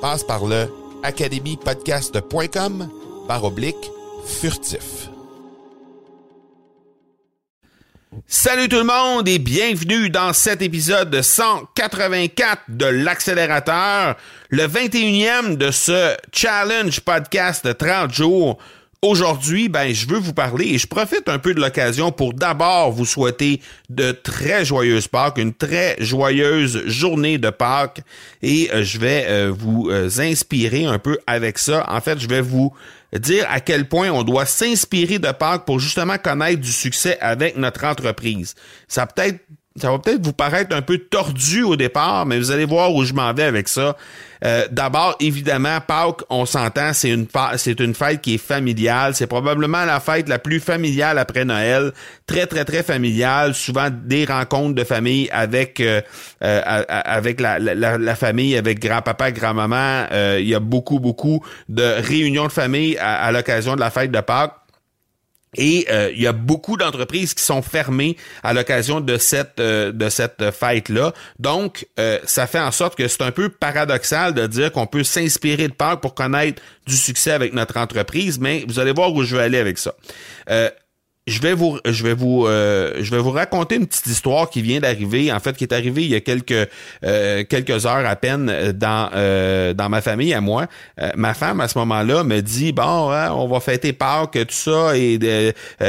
Passe 0.00 0.24
par 0.24 0.46
le 0.46 0.66
academypodcast.com 1.02 2.88
par 3.28 3.44
oblique 3.44 3.90
furtif. 4.26 5.08
Salut 8.26 8.68
tout 8.68 8.78
le 8.78 8.84
monde 8.84 9.28
et 9.28 9.38
bienvenue 9.38 10.08
dans 10.08 10.32
cet 10.32 10.62
épisode 10.62 11.20
184 11.20 12.62
de 12.68 12.86
l'accélérateur, 12.86 14.16
le 14.48 14.66
21e 14.66 15.56
de 15.56 15.70
ce 15.70 16.16
challenge 16.32 17.00
podcast 17.00 17.66
de 17.66 17.72
30 17.72 18.12
jours 18.12 18.58
Aujourd'hui, 19.02 19.70
ben, 19.70 19.94
je 19.94 20.06
veux 20.06 20.18
vous 20.18 20.34
parler 20.34 20.66
et 20.66 20.78
je 20.78 20.86
profite 20.86 21.26
un 21.30 21.38
peu 21.38 21.54
de 21.54 21.60
l'occasion 21.60 22.12
pour 22.12 22.34
d'abord 22.34 22.92
vous 22.92 23.06
souhaiter 23.06 23.62
de 23.88 24.12
très 24.12 24.62
joyeuses 24.66 25.08
Pâques, 25.08 25.38
une 25.38 25.54
très 25.54 25.96
joyeuse 25.98 26.86
journée 26.86 27.38
de 27.38 27.48
Pâques 27.48 28.02
et 28.42 28.70
euh, 28.74 28.84
je 28.84 28.98
vais 28.98 29.24
euh, 29.26 29.50
vous 29.56 29.88
euh, 29.88 30.10
inspirer 30.18 30.84
un 30.84 30.98
peu 30.98 31.18
avec 31.26 31.56
ça. 31.56 31.86
En 31.88 32.02
fait, 32.02 32.18
je 32.18 32.28
vais 32.28 32.42
vous 32.42 32.74
dire 33.18 33.46
à 33.48 33.60
quel 33.60 33.88
point 33.88 34.10
on 34.10 34.22
doit 34.22 34.44
s'inspirer 34.44 35.18
de 35.18 35.32
Pâques 35.32 35.64
pour 35.64 35.80
justement 35.80 36.18
connaître 36.18 36.60
du 36.60 36.70
succès 36.70 37.16
avec 37.22 37.56
notre 37.56 37.86
entreprise. 37.86 38.54
Ça 38.86 39.06
peut-être 39.06 39.38
ça 39.76 39.90
va 39.90 39.98
peut-être 40.00 40.24
vous 40.24 40.32
paraître 40.32 40.74
un 40.74 40.82
peu 40.82 40.98
tordu 40.98 41.62
au 41.62 41.76
départ, 41.76 42.26
mais 42.26 42.38
vous 42.38 42.50
allez 42.50 42.64
voir 42.64 42.92
où 42.92 43.04
je 43.04 43.14
m'en 43.14 43.32
vais 43.32 43.44
avec 43.44 43.68
ça. 43.68 43.96
Euh, 44.44 44.66
d'abord, 44.70 45.16
évidemment, 45.20 45.78
Pâques, 45.86 46.22
on 46.28 46.44
s'entend, 46.44 46.92
c'est 46.92 47.10
une 47.10 47.26
c'est 47.56 47.78
une 47.78 47.94
fête 47.94 48.20
qui 48.20 48.34
est 48.34 48.38
familiale. 48.38 49.14
C'est 49.14 49.28
probablement 49.28 49.84
la 49.84 50.00
fête 50.00 50.28
la 50.28 50.40
plus 50.40 50.58
familiale 50.58 51.18
après 51.18 51.44
Noël. 51.44 51.92
Très, 52.26 52.46
très, 52.46 52.64
très 52.64 52.82
familiale. 52.82 53.54
Souvent 53.54 53.88
des 53.90 54.24
rencontres 54.24 54.74
de 54.74 54.82
famille 54.82 55.28
avec 55.30 55.78
euh, 55.78 56.00
euh, 56.42 56.82
avec 56.88 57.40
la, 57.40 57.58
la, 57.58 58.14
famille, 58.16 58.56
avec 58.56 58.80
grand-papa, 58.80 59.30
grand-maman. 59.30 60.06
Il 60.38 60.48
y 60.48 60.54
a 60.54 60.60
beaucoup, 60.60 60.98
beaucoup 60.98 61.44
de 61.68 61.82
réunions 61.82 62.46
de 62.46 62.52
famille 62.52 62.96
à, 62.98 63.22
à 63.22 63.30
l'occasion 63.32 63.76
de 63.76 63.80
la 63.80 63.90
fête 63.90 64.10
de 64.10 64.20
Pâques. 64.20 64.59
Et 65.56 65.86
euh, 65.90 66.12
il 66.14 66.22
y 66.22 66.28
a 66.28 66.32
beaucoup 66.32 66.76
d'entreprises 66.76 67.34
qui 67.34 67.42
sont 67.42 67.62
fermées 67.62 68.16
à 68.42 68.52
l'occasion 68.52 69.00
de 69.00 69.16
cette 69.16 69.58
euh, 69.58 69.90
de 69.90 70.08
cette 70.08 70.50
fête 70.52 70.88
là. 70.88 71.12
Donc 71.40 71.88
euh, 71.98 72.18
ça 72.24 72.46
fait 72.46 72.60
en 72.60 72.70
sorte 72.70 72.96
que 72.96 73.08
c'est 73.08 73.22
un 73.22 73.32
peu 73.32 73.48
paradoxal 73.48 74.32
de 74.32 74.46
dire 74.46 74.70
qu'on 74.70 74.86
peut 74.86 75.02
s'inspirer 75.02 75.66
de 75.66 75.72
Pâques 75.72 76.00
pour 76.00 76.14
connaître 76.14 76.62
du 76.86 76.96
succès 76.96 77.32
avec 77.32 77.52
notre 77.52 77.78
entreprise, 77.78 78.38
mais 78.38 78.64
vous 78.68 78.78
allez 78.78 78.92
voir 78.92 79.12
où 79.12 79.22
je 79.24 79.36
vais 79.36 79.42
aller 79.42 79.58
avec 79.58 79.78
ça 79.78 79.94
je 81.26 81.40
vais 81.40 81.52
vous 81.52 81.78
je 81.84 82.02
vais 82.02 82.14
vous 82.14 82.46
euh, 82.46 82.94
je 83.00 83.10
vais 83.10 83.20
vous 83.20 83.30
raconter 83.30 83.76
une 83.76 83.86
petite 83.86 84.06
histoire 84.06 84.50
qui 84.50 84.62
vient 84.62 84.80
d'arriver 84.80 85.30
en 85.32 85.38
fait 85.38 85.56
qui 85.56 85.64
est 85.64 85.72
arrivée 85.72 86.02
il 86.02 86.10
y 86.10 86.14
a 86.14 86.20
quelques 86.20 86.68
euh, 87.04 87.44
quelques 87.48 87.86
heures 87.86 88.06
à 88.06 88.16
peine 88.16 88.72
dans 88.72 89.10
euh, 89.14 89.74
dans 89.74 89.88
ma 89.88 90.00
famille 90.00 90.34
à 90.34 90.40
moi. 90.40 90.66
Ma 91.16 91.34
femme 91.34 91.60
à 91.60 91.68
ce 91.68 91.78
moment-là 91.78 92.24
me 92.24 92.40
dit 92.40 92.72
bon 92.72 93.10
hein, 93.10 93.30
on 93.32 93.46
va 93.48 93.60
fêter 93.60 93.92
Pâques 93.92 94.32
tout 94.32 94.46
ça 94.50 94.96
et 94.96 95.18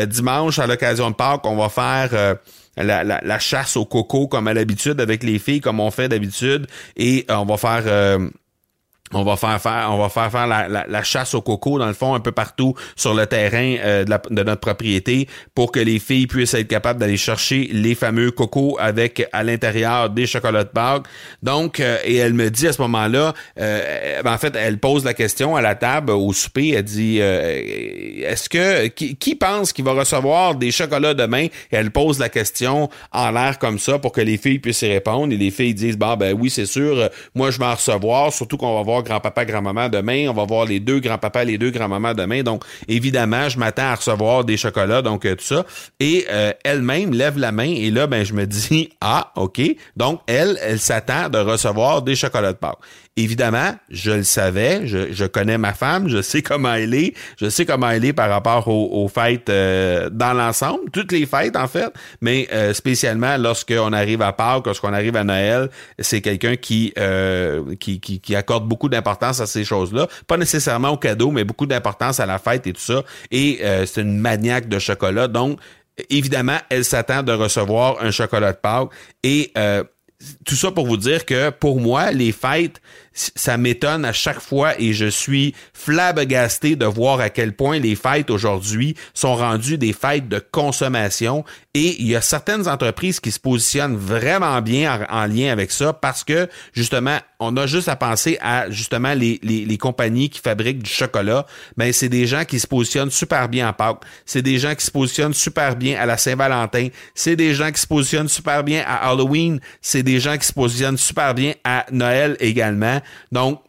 dimanche 0.07 0.59
à 0.59 0.67
l'occasion 0.67 1.09
de 1.09 1.15
Pâques 1.15 1.45
on 1.45 1.55
va 1.55 1.69
faire 1.69 2.37
la, 2.77 3.03
la, 3.03 3.21
la, 3.21 3.39
chasse 3.39 3.75
au 3.75 3.85
coco 3.85 4.27
comme 4.27 4.47
à 4.47 4.53
l'habitude 4.53 5.01
avec 5.01 5.23
les 5.23 5.39
filles 5.39 5.61
comme 5.61 5.79
on 5.79 5.91
fait 5.91 6.07
d'habitude 6.07 6.67
et 6.95 7.25
on 7.29 7.45
va 7.45 7.57
faire 7.57 8.19
on 9.13 9.23
va 9.23 9.35
faire 9.35 9.61
faire, 9.61 9.89
on 9.91 9.97
va 9.97 10.09
faire 10.09 10.31
faire 10.31 10.47
la, 10.47 10.67
la, 10.67 11.03
chasse 11.03 11.33
au 11.33 11.41
coco 11.41 11.79
dans 11.79 11.87
le 11.87 11.93
fond 11.93 12.13
un 12.13 12.19
peu 12.19 12.31
partout 12.31 12.75
sur 12.95 13.13
le 13.13 13.25
terrain 13.25 13.75
euh, 13.79 14.05
de, 14.05 14.17
de, 14.29 14.43
notre 14.43 14.61
propriété 14.61 15.27
pour 15.55 15.71
que 15.71 15.79
les 15.79 15.99
filles 15.99 16.27
puissent 16.27 16.53
être 16.53 16.67
capables 16.67 16.99
d'aller 16.99 17.17
chercher 17.17 17.69
les 17.71 17.95
fameux 17.95 18.31
cocos 18.31 18.77
avec 18.79 19.27
à 19.33 19.43
l'intérieur 19.43 20.09
des 20.09 20.25
chocolats 20.27 20.63
de 20.63 20.69
Pâques. 20.69 21.05
Donc, 21.43 21.79
euh, 21.79 21.97
et 22.05 22.15
elle 22.15 22.33
me 22.33 22.49
dit 22.49 22.67
à 22.67 22.73
ce 22.73 22.81
moment-là, 22.83 23.33
euh, 23.59 24.21
en 24.25 24.37
fait, 24.37 24.55
elle 24.55 24.79
pose 24.79 25.03
la 25.03 25.13
question 25.13 25.55
à 25.55 25.61
la 25.61 25.75
table 25.75 26.11
au 26.11 26.31
souper. 26.33 26.69
Elle 26.69 26.83
dit, 26.83 27.17
est-ce 27.17 28.49
que 28.49 28.87
qui, 28.87 29.15
qui 29.15 29.35
pense 29.35 29.73
qu'il 29.73 29.85
va 29.85 29.93
recevoir 29.93 30.55
des 30.55 30.71
chocolats 30.71 31.13
demain? 31.13 31.47
Elle 31.71 31.91
pose 31.91 32.19
la 32.19 32.29
question 32.29 32.89
en 33.11 33.31
l'air 33.31 33.59
comme 33.59 33.79
ça 33.79 33.99
pour 33.99 34.11
que 34.11 34.21
les 34.21 34.37
filles 34.37 34.59
puissent 34.59 34.81
y 34.83 34.87
répondre. 34.87 35.33
Et 35.33 35.37
les 35.37 35.51
filles 35.51 35.73
disent, 35.73 35.97
bah 35.97 36.15
ben 36.15 36.35
oui, 36.39 36.49
c'est 36.49 36.65
sûr, 36.65 37.09
moi 37.35 37.51
je 37.51 37.59
vais 37.59 37.65
en 37.65 37.75
recevoir, 37.75 38.31
surtout 38.31 38.57
qu'on 38.57 38.75
va 38.75 38.83
voir 38.83 39.00
grand-papa, 39.03 39.45
grand-maman 39.45 39.89
demain. 39.89 40.27
On 40.29 40.33
va 40.33 40.45
voir 40.45 40.65
les 40.65 40.79
deux 40.79 40.99
grands-papas, 40.99 41.43
les 41.43 41.57
deux 41.57 41.71
grand-mamans 41.71 42.13
demain. 42.13 42.43
Donc, 42.43 42.63
évidemment, 42.87 43.49
je 43.49 43.59
m'attends 43.59 43.91
à 43.91 43.95
recevoir 43.95 44.43
des 44.43 44.57
chocolats, 44.57 45.01
donc 45.01 45.25
euh, 45.25 45.35
tout 45.35 45.43
ça. 45.43 45.65
Et 45.99 46.25
euh, 46.29 46.53
elle-même 46.63 47.13
lève 47.13 47.37
la 47.37 47.51
main 47.51 47.69
et 47.69 47.91
là, 47.91 48.07
ben, 48.07 48.23
je 48.23 48.33
me 48.33 48.45
dis, 48.45 48.89
ah, 49.01 49.31
OK. 49.35 49.61
Donc, 49.95 50.21
elle, 50.27 50.57
elle 50.61 50.79
s'attend 50.79 51.29
de 51.29 51.37
recevoir 51.37 52.01
des 52.01 52.15
chocolats 52.15 52.53
de 52.53 52.57
Pâques. 52.57 52.79
Évidemment, 53.17 53.75
je 53.89 54.11
le 54.11 54.23
savais, 54.23 54.87
je, 54.87 55.11
je, 55.11 55.25
connais 55.25 55.57
ma 55.57 55.73
femme, 55.73 56.07
je 56.07 56.21
sais 56.21 56.41
comment 56.41 56.73
elle 56.73 56.93
est, 56.93 57.13
je 57.37 57.49
sais 57.49 57.65
comment 57.65 57.89
elle 57.89 58.05
est 58.05 58.13
par 58.13 58.29
rapport 58.29 58.69
aux, 58.69 59.05
fêtes 59.09 59.49
euh, 59.49 60.09
dans 60.09 60.31
l'ensemble, 60.31 60.89
toutes 60.93 61.11
les 61.11 61.25
fêtes 61.25 61.57
en 61.57 61.67
fait, 61.67 61.91
mais 62.21 62.47
euh, 62.53 62.73
spécialement 62.73 63.35
lorsqu'on 63.35 63.91
arrive 63.91 64.21
à 64.21 64.31
Pâques, 64.31 64.65
lorsqu'on 64.65 64.93
arrive 64.93 65.17
à 65.17 65.25
Noël, 65.25 65.69
c'est 65.99 66.21
quelqu'un 66.21 66.55
qui, 66.55 66.93
euh, 66.97 67.75
qui, 67.81 67.99
qui, 67.99 68.21
qui, 68.21 68.33
accorde 68.33 68.65
beaucoup 68.65 68.87
d'importance 68.87 69.41
à 69.41 69.45
ces 69.45 69.65
choses-là, 69.65 70.07
pas 70.25 70.37
nécessairement 70.37 70.91
au 70.91 70.97
cadeau, 70.97 71.31
mais 71.31 71.43
beaucoup 71.43 71.65
d'importance 71.65 72.21
à 72.21 72.25
la 72.25 72.39
fête 72.39 72.65
et 72.65 72.71
tout 72.71 72.79
ça, 72.79 73.03
et 73.29 73.59
c'est 73.87 74.03
une 74.03 74.19
maniaque 74.19 74.69
de 74.69 74.79
chocolat, 74.79 75.27
donc 75.27 75.59
évidemment, 76.09 76.59
elle 76.69 76.85
s'attend 76.85 77.23
de 77.23 77.33
recevoir 77.33 77.97
un 78.01 78.11
chocolat 78.11 78.53
de 78.53 78.57
Pâques. 78.57 78.89
Et 79.23 79.51
tout 80.45 80.55
ça 80.55 80.71
pour 80.71 80.87
vous 80.87 80.97
dire 80.97 81.25
que 81.25 81.49
pour 81.49 81.79
moi, 81.79 82.11
les 82.11 82.31
fêtes, 82.31 82.81
ça 83.13 83.57
m'étonne 83.57 84.05
à 84.05 84.13
chaque 84.13 84.39
fois 84.39 84.79
et 84.79 84.93
je 84.93 85.05
suis 85.05 85.53
flabbergasté 85.73 86.75
de 86.75 86.85
voir 86.85 87.19
à 87.19 87.29
quel 87.29 87.53
point 87.53 87.79
les 87.79 87.95
fêtes 87.95 88.29
aujourd'hui 88.29 88.95
sont 89.13 89.35
rendues 89.35 89.77
des 89.77 89.93
fêtes 89.93 90.29
de 90.29 90.39
consommation 90.39 91.43
et 91.73 92.01
il 92.01 92.07
y 92.07 92.15
a 92.15 92.21
certaines 92.21 92.67
entreprises 92.67 93.19
qui 93.19 93.31
se 93.31 93.39
positionnent 93.39 93.95
vraiment 93.95 94.61
bien 94.61 95.05
en, 95.09 95.25
lien 95.25 95.51
avec 95.51 95.71
ça 95.71 95.93
parce 95.93 96.23
que 96.23 96.49
justement, 96.73 97.17
on 97.39 97.55
a 97.57 97.65
juste 97.65 97.87
à 97.87 97.95
penser 97.95 98.37
à 98.41 98.69
justement 98.69 99.13
les, 99.13 99.39
les, 99.43 99.65
les 99.65 99.77
compagnies 99.77 100.29
qui 100.29 100.39
fabriquent 100.39 100.83
du 100.83 100.89
chocolat. 100.89 101.45
Ben, 101.77 101.93
c'est 101.93 102.09
des 102.09 102.27
gens 102.27 102.43
qui 102.43 102.59
se 102.59 102.67
positionnent 102.67 103.11
super 103.11 103.47
bien 103.47 103.69
en 103.69 103.73
Pâques. 103.73 104.01
C'est 104.25 104.41
des 104.41 104.57
gens 104.57 104.75
qui 104.75 104.85
se 104.85 104.91
positionnent 104.91 105.33
super 105.33 105.75
bien 105.75 105.99
à 105.99 106.05
la 106.05 106.17
Saint-Valentin. 106.17 106.89
C'est 107.15 107.35
des 107.35 107.53
gens 107.53 107.71
qui 107.71 107.79
se 107.79 107.87
positionnent 107.87 108.27
super 108.27 108.63
bien 108.63 108.83
à 108.85 109.09
Halloween. 109.09 109.59
C'est 109.81 110.03
des 110.03 110.19
gens 110.19 110.37
qui 110.37 110.47
se 110.47 110.53
positionnent 110.53 110.97
super 110.97 111.33
bien 111.33 111.53
à 111.63 111.85
Noël 111.91 112.35
également. 112.39 113.00
Donc, 113.31 113.61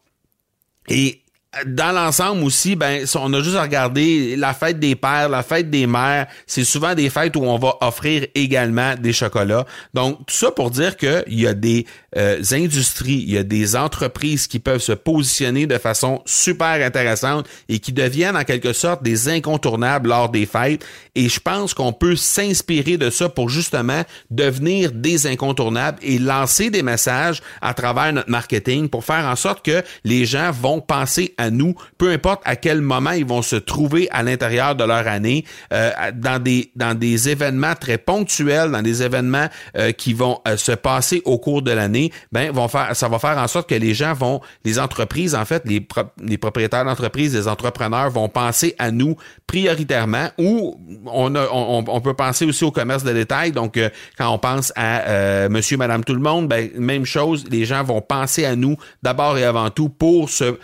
et 0.88 1.21
dans 1.66 1.92
l'ensemble 1.92 2.42
aussi, 2.44 2.76
ben, 2.76 3.04
on 3.14 3.32
a 3.34 3.42
juste 3.42 3.56
à 3.56 3.62
regarder 3.62 4.36
la 4.36 4.54
fête 4.54 4.78
des 4.78 4.96
pères, 4.96 5.28
la 5.28 5.42
fête 5.42 5.68
des 5.68 5.86
mères. 5.86 6.26
C'est 6.46 6.64
souvent 6.64 6.94
des 6.94 7.10
fêtes 7.10 7.36
où 7.36 7.42
on 7.42 7.58
va 7.58 7.76
offrir 7.82 8.26
également 8.34 8.94
des 8.94 9.12
chocolats. 9.12 9.66
Donc, 9.92 10.18
tout 10.26 10.34
ça 10.34 10.50
pour 10.50 10.70
dire 10.70 10.96
qu'il 10.96 11.22
y 11.28 11.46
a 11.46 11.52
des 11.52 11.86
euh, 12.16 12.42
industries, 12.52 13.22
il 13.26 13.32
y 13.32 13.36
a 13.36 13.42
des 13.42 13.76
entreprises 13.76 14.46
qui 14.46 14.60
peuvent 14.60 14.80
se 14.80 14.92
positionner 14.92 15.66
de 15.66 15.76
façon 15.76 16.22
super 16.24 16.84
intéressante 16.84 17.46
et 17.68 17.80
qui 17.80 17.92
deviennent 17.92 18.36
en 18.36 18.44
quelque 18.44 18.72
sorte 18.72 19.02
des 19.02 19.28
incontournables 19.28 20.08
lors 20.08 20.30
des 20.30 20.46
fêtes. 20.46 20.84
Et 21.14 21.28
je 21.28 21.40
pense 21.40 21.74
qu'on 21.74 21.92
peut 21.92 22.16
s'inspirer 22.16 22.96
de 22.96 23.10
ça 23.10 23.28
pour 23.28 23.50
justement 23.50 24.04
devenir 24.30 24.90
des 24.90 25.26
incontournables 25.26 25.98
et 26.00 26.18
lancer 26.18 26.70
des 26.70 26.82
messages 26.82 27.42
à 27.60 27.74
travers 27.74 28.14
notre 28.14 28.30
marketing 28.30 28.88
pour 28.88 29.04
faire 29.04 29.26
en 29.26 29.36
sorte 29.36 29.62
que 29.62 29.82
les 30.04 30.24
gens 30.24 30.50
vont 30.50 30.80
penser 30.80 31.34
nous, 31.50 31.74
peu 31.98 32.10
importe 32.10 32.42
à 32.44 32.56
quel 32.56 32.80
moment 32.80 33.12
ils 33.12 33.24
vont 33.24 33.42
se 33.42 33.56
trouver 33.56 34.08
à 34.10 34.22
l'intérieur 34.22 34.74
de 34.74 34.84
leur 34.84 35.06
année, 35.06 35.44
euh, 35.72 35.90
dans 36.14 36.42
des 36.42 36.70
dans 36.76 36.96
des 36.98 37.28
événements 37.28 37.74
très 37.74 37.98
ponctuels, 37.98 38.70
dans 38.70 38.82
des 38.82 39.02
événements 39.02 39.48
euh, 39.76 39.92
qui 39.92 40.12
vont 40.12 40.40
euh, 40.46 40.56
se 40.56 40.72
passer 40.72 41.22
au 41.24 41.38
cours 41.38 41.62
de 41.62 41.72
l'année, 41.72 42.12
ben 42.32 42.50
vont 42.52 42.68
faire 42.68 42.94
ça 42.94 43.08
va 43.08 43.18
faire 43.18 43.38
en 43.38 43.48
sorte 43.48 43.68
que 43.68 43.74
les 43.74 43.94
gens 43.94 44.14
vont, 44.14 44.40
les 44.64 44.78
entreprises 44.78 45.34
en 45.34 45.44
fait, 45.44 45.62
les, 45.66 45.86
les 46.22 46.38
propriétaires 46.38 46.84
d'entreprises, 46.84 47.34
les 47.34 47.48
entrepreneurs 47.48 48.10
vont 48.10 48.28
penser 48.28 48.74
à 48.78 48.90
nous 48.90 49.16
prioritairement 49.46 50.28
ou 50.38 50.80
on, 51.06 51.34
a, 51.34 51.48
on, 51.50 52.00
peut 52.00 52.14
penser 52.14 52.44
aussi 52.44 52.64
au 52.64 52.70
commerce 52.70 53.04
de 53.04 53.12
détail. 53.12 53.52
Donc 53.52 53.78
quand 54.16 54.30
on 54.30 54.38
pense 54.38 54.72
à 54.76 55.48
Monsieur, 55.48 55.76
Madame, 55.76 56.04
tout 56.04 56.14
le 56.14 56.20
monde, 56.20 56.48
ben 56.48 56.70
même 56.78 57.04
chose, 57.04 57.44
les 57.50 57.64
gens 57.64 57.82
vont 57.82 58.00
penser 58.00 58.44
à 58.44 58.56
nous 58.56 58.76
d'abord 59.02 59.36
et 59.36 59.44
avant 59.44 59.70
tout 59.70 59.88
pour 59.88 60.30
se 60.30 60.56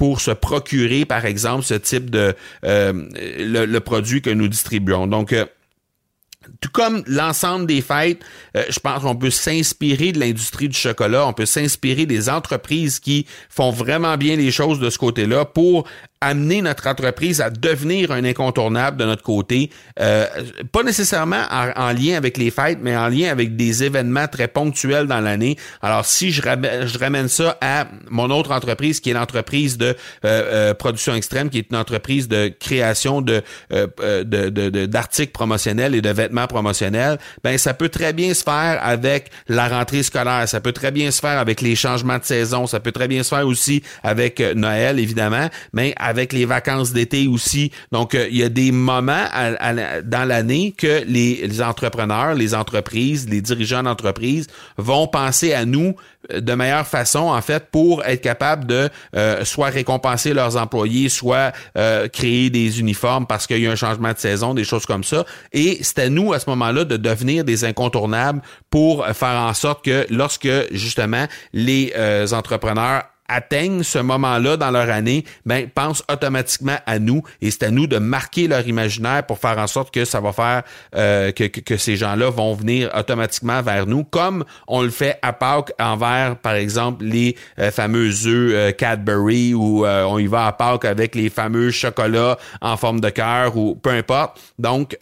pour 0.00 0.22
se 0.22 0.30
procurer, 0.30 1.04
par 1.04 1.26
exemple, 1.26 1.62
ce 1.62 1.74
type 1.74 2.08
de 2.08 2.34
euh, 2.64 3.06
le, 3.12 3.78
produit 3.80 4.22
que 4.22 4.30
nous 4.30 4.48
distribuons. 4.48 5.06
Donc, 5.06 5.34
euh, 5.34 5.44
tout 6.62 6.70
comme 6.72 7.02
l'ensemble 7.06 7.66
des 7.66 7.82
fêtes, 7.82 8.20
euh, 8.56 8.64
je 8.70 8.80
pense 8.80 9.02
qu'on 9.02 9.14
peut 9.14 9.28
s'inspirer 9.28 10.12
de 10.12 10.18
l'industrie 10.18 10.70
du 10.70 10.78
chocolat, 10.78 11.26
on 11.26 11.34
peut 11.34 11.44
s'inspirer 11.44 12.06
des 12.06 12.30
entreprises 12.30 12.98
qui 12.98 13.26
font 13.50 13.72
vraiment 13.72 14.16
bien 14.16 14.36
les 14.36 14.50
choses 14.50 14.80
de 14.80 14.88
ce 14.88 14.96
côté-là 14.96 15.44
pour 15.44 15.86
amener 16.22 16.60
notre 16.60 16.86
entreprise 16.86 17.40
à 17.40 17.48
devenir 17.48 18.12
un 18.12 18.24
incontournable 18.24 18.98
de 18.98 19.06
notre 19.06 19.22
côté, 19.22 19.70
euh, 20.00 20.26
pas 20.70 20.82
nécessairement 20.82 21.42
en, 21.50 21.92
lien 21.92 22.14
avec 22.14 22.36
les 22.36 22.50
fêtes, 22.50 22.78
mais 22.82 22.94
en 22.94 23.08
lien 23.08 23.30
avec 23.30 23.56
des 23.56 23.84
événements 23.84 24.28
très 24.28 24.46
ponctuels 24.46 25.06
dans 25.06 25.20
l'année. 25.20 25.56
Alors 25.80 26.04
si 26.04 26.30
je 26.30 26.42
ramène, 26.42 26.86
je 26.86 26.98
ramène 26.98 27.28
ça 27.28 27.56
à 27.62 27.86
mon 28.10 28.28
autre 28.28 28.52
entreprise, 28.52 29.00
qui 29.00 29.10
est 29.10 29.14
l'entreprise 29.14 29.78
de 29.78 29.86
euh, 29.86 29.94
euh, 30.24 30.74
production 30.74 31.14
extrême, 31.14 31.48
qui 31.48 31.58
est 31.58 31.70
une 31.70 31.76
entreprise 31.76 32.28
de 32.28 32.48
création 32.48 33.22
de 33.22 33.42
d'articles 34.86 35.32
promotionnels 35.32 35.94
et 35.94 36.02
de 36.02 36.10
vêtements 36.10 36.46
promotionnels, 36.46 37.18
ben 37.42 37.56
ça 37.56 37.72
peut 37.72 37.88
très 37.88 38.12
bien 38.12 38.34
se 38.34 38.42
faire 38.42 38.78
avec 38.82 39.30
la 39.48 39.68
rentrée 39.68 40.02
scolaire, 40.02 40.46
ça 40.46 40.60
peut 40.60 40.72
très 40.72 40.90
bien 40.90 41.10
se 41.10 41.20
faire 41.20 41.38
avec 41.38 41.62
les 41.62 41.74
changements 41.76 42.18
de 42.18 42.24
saison, 42.24 42.66
ça 42.66 42.78
peut 42.78 42.92
très 42.92 43.08
bien 43.08 43.22
se 43.22 43.34
faire 43.34 43.46
aussi 43.46 43.82
avec 44.02 44.40
Noël 44.54 44.98
évidemment, 44.98 45.48
mais 45.72 45.94
avec 46.10 46.32
les 46.32 46.44
vacances 46.44 46.92
d'été 46.92 47.28
aussi. 47.28 47.70
Donc, 47.92 48.14
euh, 48.14 48.26
il 48.30 48.36
y 48.36 48.42
a 48.42 48.48
des 48.48 48.72
moments 48.72 49.24
dans 50.04 50.28
l'année 50.28 50.74
que 50.76 51.04
les, 51.06 51.62
entrepreneurs, 51.62 52.34
les 52.34 52.54
entreprises, 52.54 53.28
les 53.28 53.40
dirigeants 53.40 53.84
d'entreprise 53.84 54.48
vont 54.76 55.06
penser 55.06 55.52
à 55.52 55.64
nous 55.64 55.94
euh, 56.32 56.40
de 56.40 56.52
meilleure 56.54 56.86
façon, 56.86 57.20
en 57.20 57.40
fait, 57.40 57.66
pour 57.70 58.04
être 58.04 58.20
capable 58.20 58.66
de 58.66 58.88
euh, 59.14 59.44
soit 59.44 59.68
récompenser 59.68 60.34
leurs 60.34 60.56
employés, 60.56 61.08
soit 61.08 61.52
créer 62.12 62.50
des 62.50 62.80
uniformes 62.80 63.26
parce 63.26 63.46
qu'il 63.46 63.58
y 63.58 63.66
a 63.66 63.70
un 63.70 63.76
changement 63.76 64.12
de 64.12 64.18
saison, 64.18 64.54
des 64.54 64.64
choses 64.64 64.86
comme 64.86 65.04
ça. 65.04 65.24
Et 65.52 65.78
c'est 65.82 66.00
à 66.00 66.08
nous, 66.08 66.32
à 66.32 66.40
ce 66.40 66.50
moment-là, 66.50 66.84
de 66.84 66.96
devenir 66.96 67.44
des 67.44 67.64
incontournables 67.64 68.42
pour 68.68 69.06
faire 69.06 69.40
en 69.40 69.54
sorte 69.54 69.84
que 69.84 70.06
lorsque, 70.10 70.48
justement, 70.72 71.26
les 71.52 71.92
entrepreneurs 72.32 73.04
atteignent 73.30 73.82
ce 73.82 73.98
moment-là 73.98 74.56
dans 74.56 74.70
leur 74.70 74.90
année, 74.90 75.24
ben 75.46 75.68
pensent 75.68 76.02
automatiquement 76.10 76.76
à 76.86 76.98
nous 76.98 77.22
et 77.40 77.50
c'est 77.50 77.62
à 77.62 77.70
nous 77.70 77.86
de 77.86 77.98
marquer 77.98 78.48
leur 78.48 78.66
imaginaire 78.66 79.24
pour 79.24 79.38
faire 79.38 79.58
en 79.58 79.66
sorte 79.66 79.92
que 79.94 80.04
ça 80.04 80.20
va 80.20 80.32
faire 80.32 80.62
euh, 80.96 81.32
que, 81.32 81.44
que, 81.44 81.76
ces 81.76 81.96
gens-là 81.96 82.30
vont 82.30 82.54
venir 82.54 82.90
automatiquement 82.96 83.62
vers 83.62 83.86
nous, 83.86 84.04
comme 84.04 84.44
on 84.66 84.82
le 84.82 84.90
fait 84.90 85.18
à 85.22 85.32
Pâques 85.32 85.72
envers, 85.80 86.36
par 86.36 86.54
exemple, 86.54 87.04
les 87.04 87.36
euh, 87.58 87.70
fameux 87.70 88.26
œufs 88.26 88.52
euh, 88.54 88.72
Cadbury 88.72 89.54
ou 89.54 89.86
on 89.86 90.18
y 90.18 90.26
va 90.26 90.46
à 90.46 90.52
Pâques 90.52 90.84
avec 90.84 91.14
les 91.14 91.30
fameux 91.30 91.70
chocolats 91.70 92.38
en 92.60 92.76
forme 92.76 93.00
de 93.00 93.10
cœur 93.10 93.56
ou 93.56 93.76
peu 93.76 93.90
importe. 93.90 94.40
Donc 94.58 94.96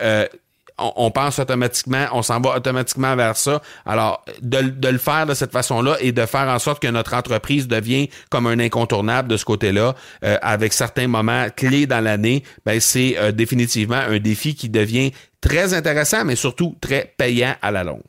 on, 0.79 1.11
pense 1.11 1.39
automatiquement, 1.39 2.07
on 2.13 2.23
s'en 2.23 2.41
va 2.41 2.57
automatiquement 2.57 3.17
vers 3.17 3.37
ça. 3.37 3.61
Alors, 3.87 4.25
de, 4.43 4.89
le 4.89 4.99
faire 4.99 5.27
de 5.27 5.35
cette 5.35 5.53
façon-là 5.53 5.97
et 6.01 6.13
de 6.13 6.27
faire 6.27 6.49
en 6.49 6.59
sorte 6.59 6.81
que 6.81 6.89
notre 6.89 7.15
entreprise 7.15 7.69
devient 7.69 8.09
comme 8.31 8.47
un 8.47 8.59
incontournable 8.59 9.29
de 9.29 9.37
ce 9.37 9.45
côté-là, 9.45 9.95
euh, 10.25 10.39
avec 10.43 10.73
certains 10.73 11.09
moments 11.09 11.47
clés 11.55 11.87
dans 11.87 12.01
l'année, 12.01 12.43
ben 12.65 12.81
c'est 12.81 13.17
euh, 13.19 13.33
définitivement 13.33 13.97
un 13.97 14.19
défi 14.19 14.55
qui 14.55 14.69
devient 14.69 15.13
très 15.41 15.75
intéressant, 15.75 16.25
mais 16.25 16.37
surtout 16.37 16.77
très 16.81 17.13
payant 17.17 17.55
à 17.63 17.71
la 17.71 17.85
longue. 17.85 18.03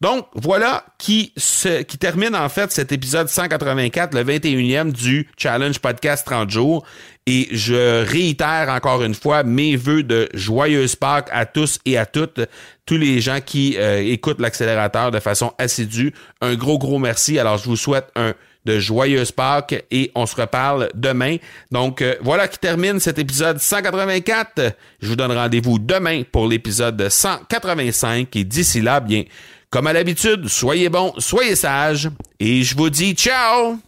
Donc, 0.00 0.26
voilà 0.34 0.84
qui, 0.98 1.32
se, 1.36 1.82
qui 1.82 1.98
termine 1.98 2.34
en 2.34 2.48
fait 2.48 2.70
cet 2.72 2.92
épisode 2.92 3.28
184, 3.28 4.14
le 4.14 4.24
21e 4.24 4.92
du 4.92 5.28
Challenge 5.36 5.78
Podcast 5.78 6.26
30 6.26 6.50
jours. 6.50 6.84
Et 7.26 7.48
je 7.52 8.04
réitère 8.04 8.68
encore 8.68 9.02
une 9.02 9.14
fois 9.14 9.44
mes 9.44 9.76
voeux 9.76 10.02
de 10.02 10.28
joyeuse 10.34 10.94
Pâques 10.94 11.30
à 11.32 11.46
tous 11.46 11.78
et 11.86 11.96
à 11.96 12.04
toutes, 12.04 12.40
tous 12.84 12.98
les 12.98 13.20
gens 13.22 13.40
qui 13.40 13.76
euh, 13.78 13.98
écoutent 13.98 14.40
l'accélérateur 14.40 15.10
de 15.10 15.20
façon 15.20 15.52
assidue. 15.56 16.12
Un 16.42 16.54
gros, 16.54 16.78
gros 16.78 16.98
merci. 16.98 17.38
Alors, 17.38 17.56
je 17.56 17.64
vous 17.64 17.76
souhaite 17.76 18.08
un 18.14 18.34
de 18.64 18.78
joyeuse 18.78 19.32
Pâques 19.32 19.84
et 19.90 20.10
on 20.14 20.26
se 20.26 20.36
reparle 20.36 20.90
demain. 20.94 21.36
Donc 21.70 22.02
euh, 22.02 22.14
voilà 22.20 22.48
qui 22.48 22.58
termine 22.58 23.00
cet 23.00 23.18
épisode 23.18 23.58
184. 23.58 24.74
Je 25.00 25.08
vous 25.08 25.16
donne 25.16 25.32
rendez-vous 25.32 25.78
demain 25.78 26.22
pour 26.30 26.48
l'épisode 26.48 27.08
185 27.08 28.34
et 28.36 28.44
d'ici 28.44 28.80
là, 28.80 29.00
bien, 29.00 29.24
comme 29.70 29.86
à 29.86 29.92
l'habitude, 29.92 30.48
soyez 30.48 30.88
bons, 30.88 31.12
soyez 31.18 31.56
sages 31.56 32.10
et 32.40 32.62
je 32.62 32.76
vous 32.76 32.90
dis 32.90 33.14
ciao 33.14 33.78